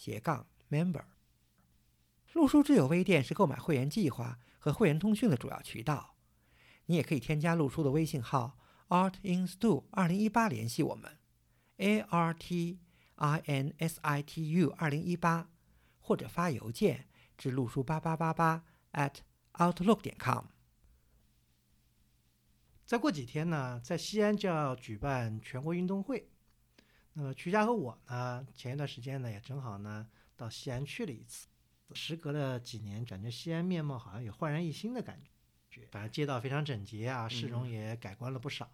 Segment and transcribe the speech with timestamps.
[0.00, 1.04] 斜杠 member，
[2.32, 6.16] 路书之友微店是购买会员计划和会员通讯的主要渠道。
[6.86, 8.56] 你也可以添加路书的微信号
[8.88, 11.18] art in stu 二零一八联系我们
[11.76, 12.78] ，a r t
[13.16, 15.50] i n s i t u 二零一八，
[16.00, 19.16] 或者发邮件至路书八八八八 at
[19.52, 20.46] outlook 点 com。
[22.86, 26.30] 再过几天呢，在西安就要举办全国运动会。
[27.12, 30.06] 那么曲家和我呢，前一段时间呢，也正好呢
[30.36, 31.48] 到西安去了一次。
[31.92, 35.20] 时隔了几年，感觉西安面貌好像有焕然一新的感
[35.68, 35.84] 觉。
[35.90, 38.70] 反正街道非常整洁啊，市容也改观了不少。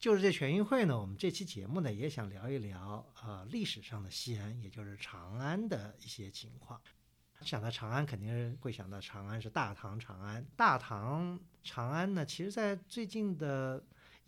[0.00, 6.80] 就是这全运会呢，我们这期节目呢，也想聊一聊呃历史上的西安，也就是长安的一些情况。
[7.42, 10.44] 想到长安，肯定是会想到长安是大唐长安。
[10.56, 13.80] 大唐长安呢，其实在最近的。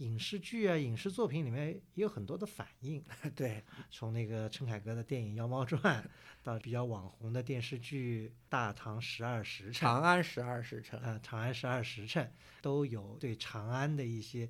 [0.02, 3.02] 影视剧啊，影视作品里面也有很多的反应。
[3.36, 6.02] 对， 从那个陈凯歌的电影《妖猫传》，
[6.42, 12.24] 到比较网红的电视剧《大唐十二时辰》、《长安十二时辰》啊，《长安十二时辰》
[12.60, 14.48] 都有对长安的一些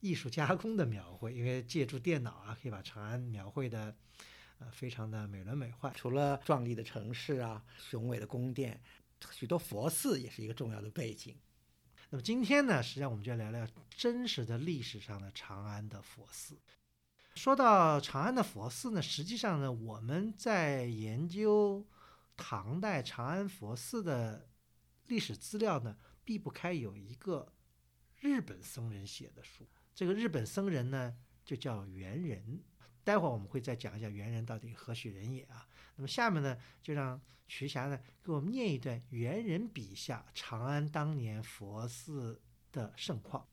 [0.00, 1.34] 艺术加工的描绘。
[1.34, 3.96] 因为借助电脑啊，可以把长安描绘的
[4.58, 5.92] 呃非常的美轮美奂。
[5.96, 8.80] 除了壮丽的城市啊，雄伟的宫殿，
[9.32, 11.36] 许多佛寺也是一个重要的背景。
[12.12, 16.60] 那么今天呢，实际上我们就聊聊真实的历史上的长安的佛寺。
[17.34, 21.86] 说到长安的佛寺呢，实际上呢，我们在研究
[22.36, 24.46] 唐代长安佛寺的
[25.06, 27.50] 历史资料呢，避不开有一个
[28.20, 29.66] 日本僧人写的书。
[29.94, 32.62] 这个日本僧人呢，就叫元仁。
[33.04, 35.66] 待会儿我们会再讲一下元人到底何许人也啊。
[35.96, 42.40] 那么下面呢，就让瞿霞呢给我们念一段元人笔下长安当年佛寺
[42.70, 43.46] 的盛况。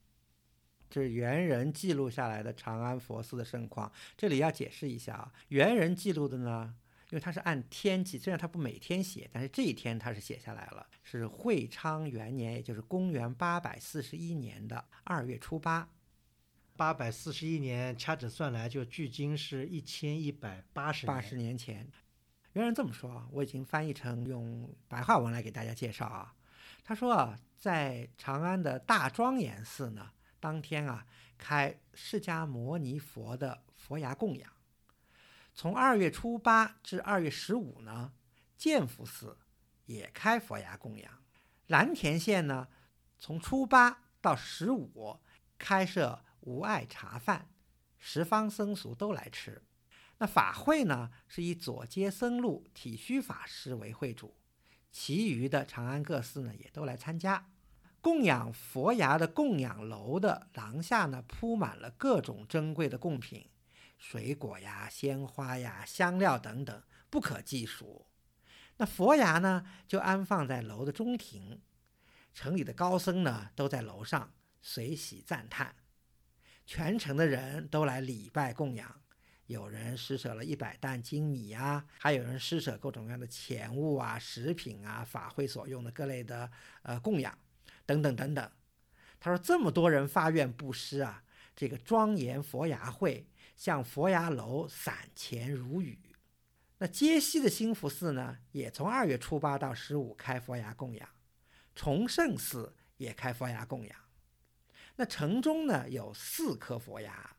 [0.89, 3.91] 这是元人记录下来的长安佛寺的盛况。
[4.17, 6.73] 这里要解释一下啊，元人记录的呢，
[7.11, 15.87] 因为他是按天记，虽然他不每天写，但是这一天他是写下来了，是会昌元年，也就是公元八百四十一年的二月初八。
[16.79, 21.85] 八百四十一年，掐指算来就距今是一千一百八十八十年前。
[22.53, 26.33] 元仁这么说啊，我已经翻译成用白话文来给大家介绍啊。
[26.81, 30.09] 他说啊，在长安的大庄严寺呢，
[30.39, 31.05] 当天啊
[31.37, 34.49] 开释迦牟尼佛的佛牙供养。
[35.53, 38.13] 从二月初八至二月十五呢，
[38.55, 39.37] 建福寺
[39.85, 41.11] 也开佛牙供养。
[41.67, 42.69] 蓝田县呢，
[43.19, 45.19] 从初八到十五
[45.57, 46.23] 开设。
[46.49, 47.47] 无碍茶饭，
[47.99, 49.61] 十方僧俗都来吃。
[50.17, 54.35] 那法会呢，是以左街僧路体虚法师为会主，
[54.91, 57.51] 其余的长安各寺呢也都来参加。
[58.01, 63.47] 供养佛牙的供养楼的廊下呢，铺满了各种珍贵的贡品，
[63.99, 66.81] 水果呀、鲜花呀、香料等等，
[67.11, 68.07] 不可计数。
[68.77, 71.61] 那佛牙呢，就安放在楼的中庭。
[72.33, 75.75] 城里的高僧呢，都在楼上随喜赞叹。
[76.71, 79.01] 全城的人都来礼拜供养，
[79.47, 86.51] 有人施舍了一百担金米啊，还有人施舍各种各样的钱物啊、食品啊、法会所用的各类的
[86.83, 87.35] 呃供养
[87.87, 88.51] 等等等等。
[89.19, 91.23] 他说：“这么多人发愿布施啊，
[91.55, 95.99] 这个庄严佛牙会向佛牙楼散钱如雨。”
[96.77, 101.09] 那街西的兴福寺呢，也从二月初八到十五开佛牙供养，
[101.73, 103.99] 崇圣寺也开佛牙供养。
[104.99, 107.37] 那城中呢有四颗佛牙，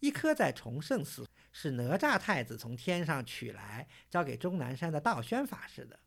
[0.00, 5.98] 一颗在崇圣寺，是哪吒太子从天上取来交给终南山的道宣法师的；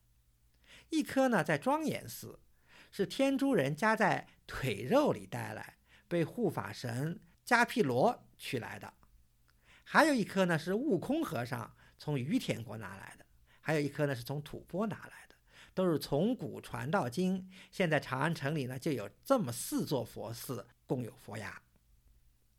[0.89, 2.39] 一颗呢在庄严寺，
[2.91, 8.91] 是天竺人夹在腿肉里带来，被护法神迦毗罗取来的；
[9.83, 13.25] 还有一颗呢是悟空和尚从于田国拿来的；
[13.59, 15.30] 还有一颗呢是从吐蕃拿来的。
[15.73, 21.61] 都是从古传到今，现在长安城里呢就有这么四座佛寺共有佛牙，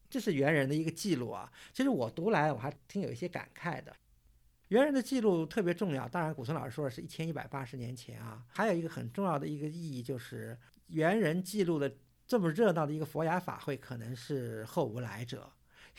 [0.09, 1.53] 这是元人的一个记录啊。
[1.73, 3.95] 其实我读来我还挺有一些感慨的。
[4.69, 8.43] 元人的记录特别重要，当然古村老师说的是一千一百八十年前啊。
[8.49, 11.95] 还有一个很重要的一个意义就是元人记录的
[12.27, 15.53] 这么热闹的一个佛牙法会，可能是后无来者，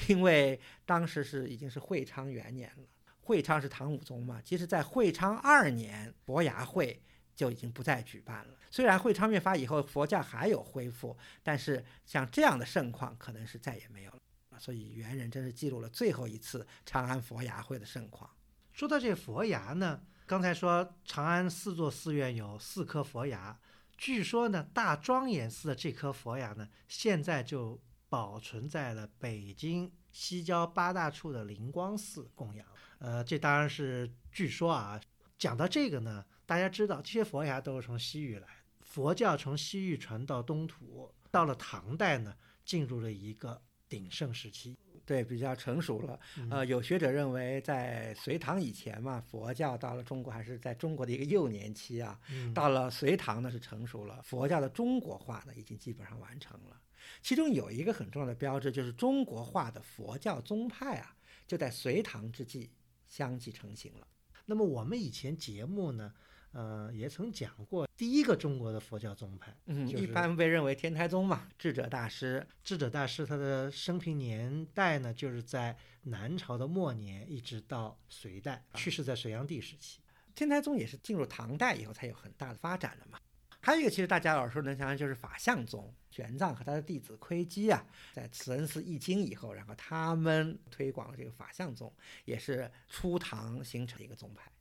[0.08, 2.84] 因为当时是已经是会昌元年了。
[3.26, 7.02] 会昌是唐武宗嘛，其实在会昌二年，佛牙会
[7.34, 8.54] 就已经不再举办了。
[8.70, 14.60] 虽然会昌灭法以后，佛教还有恢复，但是像这样的盛况，可能是再也没有了。
[14.60, 18.30] 所以元人真是记录了最后一次长安佛牙会的盛况。
[18.74, 23.58] 说到这佛牙呢，刚才说长安四座寺院有四颗佛牙，
[23.98, 32.68] 据说呢，大庄严寺的这颗佛牙呢，现在就保存在了北京西郊八大处的灵光寺供养。
[33.00, 35.00] 呃，这当然是据说啊。
[35.38, 38.48] 讲到这个呢，大家知道这些佛牙都是从西域来，
[38.80, 44.78] 佛教从西域传到东土，到了唐代呢，进入了一个鼎盛时期。
[45.06, 46.18] 对，比较成熟了。
[46.50, 52.18] 呃，有学者认为，在隋唐以前嘛，佛教到了中国还是在中国的一个幼年期啊。
[52.54, 56.80] 到了隋唐呢，是成熟了，佛教的中国化呢，已经基本上完成了。
[57.22, 61.14] 其中有一个很重要的标志，就是中国化的佛教宗派啊，
[61.46, 62.72] 就在隋唐之际
[63.14, 64.08] 相继成型了。
[64.46, 66.12] 那么我们以前节目呢？
[66.52, 71.48] 呃，也曾讲过第一个中国的佛教宗派，嗯，一般被认为天台宗嘛。
[71.58, 80.00] 智者大师，智者大师他的生平年代呢，就是在南朝的末年，一直到隋代，去世在隋炀帝时期。
[80.36, 83.20] 天台宗也是进入唐代以后才有很大的发展了嘛。
[83.66, 87.82] 还有一个，其实大家耳熟能详的，就是法相宗，玄奘和他的弟子窥基啊，
[88.12, 91.92] 在慈恩寺译经以后，然后他们推广了这个法相宗，
[92.26, 94.52] 也是初唐形成的一个宗派。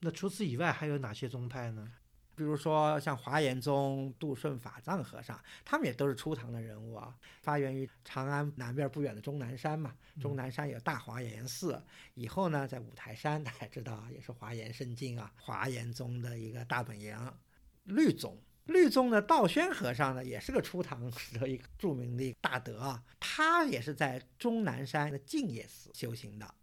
[0.00, 1.88] 那除此以外还有哪些宗派呢？
[2.34, 9.94] 比如说像华严宗杜顺法藏和尚，他们也都是初唐的人物啊，发源于长安南边不远的终南山嘛。
[10.20, 11.80] 终南山有大华严寺，
[12.14, 17.16] 以后呢，在五台山大家知道也是华严圣境啊，华严宗的一个大本营。
[17.88, 26.54] 律宗，律宗的道宣和尚呢，也是个初唐时的一个著名的大德啊，他也是在终南山的净业寺修行的。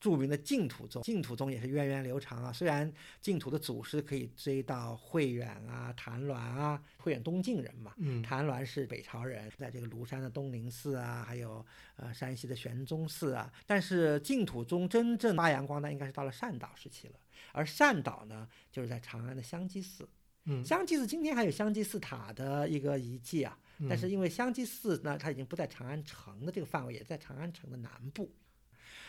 [0.00, 2.52] 著名的净土宗，净土宗也是源远流长啊。
[2.52, 11.64] 虽然净土的祖师可以追到慧远啊、谭鸾啊，慧远东晋人嘛，嗯，谭鸾是北朝人，在这个庐山的东林寺啊，还有
[11.94, 13.52] 呃山西的玄宗寺啊。
[13.64, 17.14] 但是净土宗真正发扬光大，应该是到了善导时期了。
[17.52, 20.08] 而善导呢，就是在长安的香积寺，
[20.44, 23.58] 嗯，香积寺今天还有香积寺塔的一个遗迹啊。
[23.88, 28.30] 但是因为香积寺呢，它已经不在长安城的这个范围，也在长安城的南部。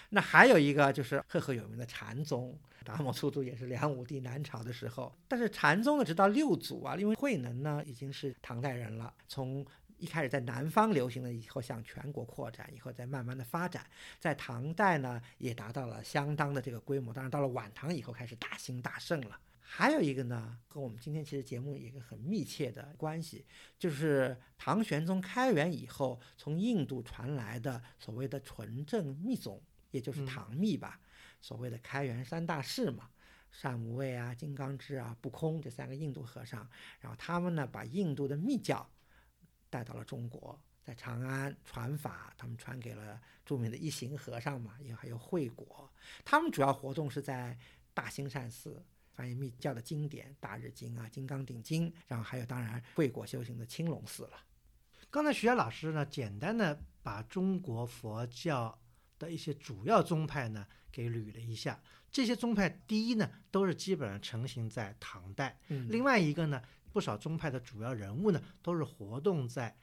[0.10, 5.16] 那还有一个就是赫赫有名的禅宗，达摩出祖也是梁武帝南朝的时候。
[5.28, 9.64] 但是禅宗呢，直到六祖啊，因为慧能呢已经是唐代人了，从
[9.98, 13.86] 一开始在南方流行了以后向全国扩展，以后再慢慢的发展，
[14.20, 17.14] 在唐代呢也达到了相当的这个规模。
[17.14, 19.40] 当然到了晚唐以后开始大兴大盛了。
[19.76, 23.44] 还有一个呢，和我们今天其实节目一个很密切的关系，
[23.80, 29.60] 就是唐玄宗开元以后从印度传来的所谓的纯正密宗。
[29.90, 31.00] 也就是唐密吧，
[31.42, 33.10] 所谓的开元三大士嘛，
[33.50, 36.70] 善无畏啊、金刚智啊、不空这三个印度和尚，
[37.00, 38.88] 然后他们呢把印度的密教
[39.72, 45.92] 带到了中国，在长安传法，他们传给了著名的一行和尚嘛，也还有慧果，
[46.24, 47.58] 他们主要活动是在
[47.92, 54.38] 大兴善寺翻译密教的经典《大日经》啊、《金刚顶经》，然后还有当然贵果修行的青龙寺了。
[55.10, 58.80] 刚才徐佳老师呢，简单的把中国佛教。
[59.20, 61.80] 的一些主要宗派呢，给捋了一下。
[62.12, 65.56] 这些宗派，第一呢，都是基本上成型在唐代；
[65.88, 66.62] 另外一个呢，
[66.92, 69.78] 不少宗派的主要人物呢，都是活动在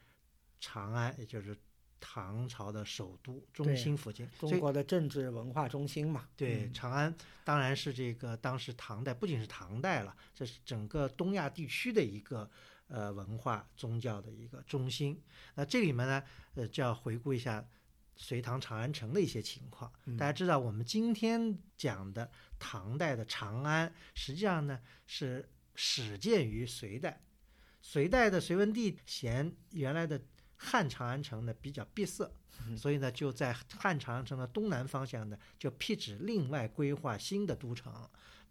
[0.59, 1.57] 长安，也就是
[2.00, 6.28] 唐朝的首都中心附近，中国的政治文化中心嘛。
[6.37, 7.14] 对，长安
[7.45, 12.50] 当然是这个当时唐代，不仅是唐代了，这是整个东亚地区的一个
[12.88, 15.23] 呃文化宗教的一个中心。
[15.54, 16.23] 那这里面呢，
[16.54, 17.64] 呃，就要回顾一下。
[18.23, 27.19] 隋唐长安城的一些情况，大家知道，我们今天讲的唐代的长安，实际上呢是始建于隋代。
[27.80, 30.21] 隋代的隋文帝嫌原来的
[30.62, 32.31] 汉长安城呢比较闭塞，
[32.76, 37.90] 所以呢就在汉长安城的东南方向呢就辟址另外规划新的都城。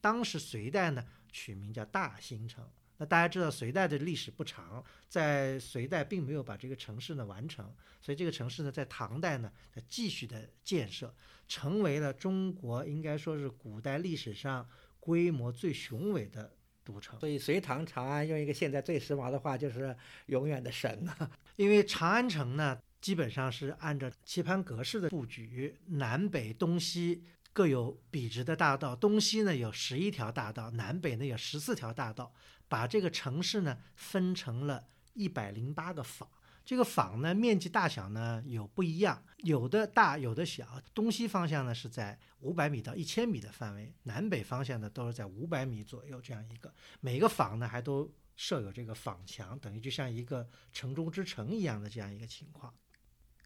[0.01, 2.67] 当时隋代呢取名叫大兴城。
[2.97, 9.49] 那大家知道，隋代的历史不长，在隋代并没有把这个城市呢完成，所以这个城市呢在唐代呢
[9.87, 11.13] 继续的建设，
[11.47, 14.67] 成为了中国应该说是古代历史上
[14.99, 16.57] 规模最雄伟的
[16.91, 17.19] 都城。
[17.19, 19.95] 所以隋唐长安用一个现在最时髦的话就是
[20.27, 21.31] 永远的神啊！
[21.55, 32.33] 因为长安城呢基本上是按照棋盘格式的布局，南北东西各有笔直的大道，东西呢有十一条大道，南北呢有十四条大道。
[32.67, 36.29] 把这个城市呢分成了一百零八个坊，
[36.69, 40.79] 这个坊呢，面积大小呢有不一样，有的大，有的小。
[40.93, 46.71] 东西方向呢是在五百米到一千米的范围，南北方向呢都是在五百米左右这样一个。
[46.99, 52.71] 每个坊呢还都设有这个坊墙，等于就像一个城中之城一样的这样一个情况。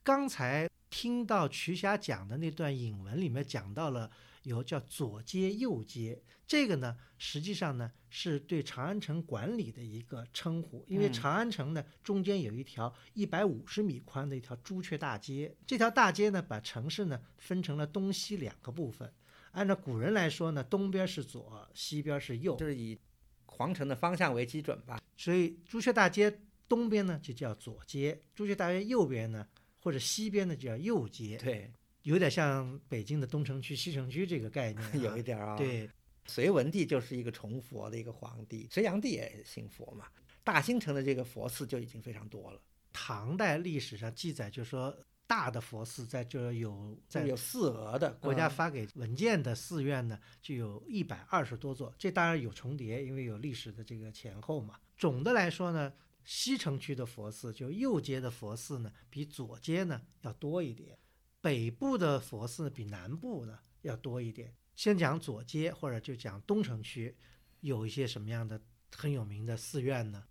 [0.04, 4.12] 刚才听到瞿霞讲的那段引文里面讲到了。
[4.44, 10.86] 有叫左街右街，这个呢，实际上呢是对长安城管理的一个称呼。
[10.88, 19.12] 因为长安城呢中间有一条一百五十米宽的一条朱雀大街，这条大街呢把城市呢分成了东西两个部分。
[19.52, 23.00] 按照古人来说呢，东边是左，西边是右，就是以
[23.46, 25.02] 皇城的方向为基准吧。
[25.16, 29.48] 所以朱雀大街东边呢就叫左街，朱雀大街右边呢
[29.80, 31.38] 或者西边呢就叫右街。
[31.38, 31.72] 对。
[32.04, 35.58] 有点像北京的东城区、西城区这个概念， 有一点啊。
[35.58, 35.90] 对，
[36.26, 40.06] 隋文帝就是一个崇佛的一个皇帝，隋炀帝也信佛嘛。
[40.44, 42.62] 大兴城的这个佛寺就已经非常多了。
[42.92, 44.96] 唐代历史上记载，就是说
[45.26, 51.94] 大的佛寺在就有在有寺额的国家发给文件的寺院呢，就有一百二十多座。
[51.98, 54.76] 这当然有重叠，因为有历史的这个前后嘛。
[54.98, 55.92] 总的来说呢，
[56.26, 60.98] 西城区的佛寺就右街的佛寺呢，比左街呢要多一点。
[61.44, 64.56] 北部的佛寺比南部呢要多一点。
[64.76, 67.18] 先讲左街，或者就讲东城区，
[67.60, 68.62] 有一些什么样的
[68.96, 70.24] 很有名的寺院呢？